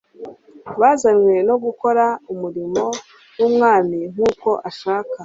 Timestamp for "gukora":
1.63-2.05